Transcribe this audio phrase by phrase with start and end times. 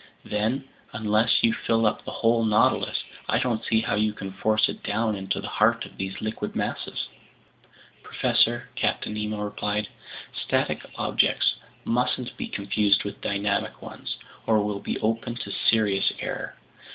[0.25, 0.63] "Then
[0.93, 4.81] unless you fill up the whole Nautilus, I don't see how you can force it
[4.81, 7.07] down into the heart of these liquid masses."
[8.01, 9.89] "Professor," Captain Nemo replied,
[10.33, 11.53] "static objects
[11.85, 14.17] mustn't be confused with dynamic ones,
[14.47, 16.55] or we'll be open to serious error.